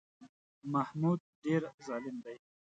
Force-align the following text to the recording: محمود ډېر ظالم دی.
محمود 0.73 1.19
ډېر 1.43 1.61
ظالم 1.85 2.15
دی. 2.25 2.37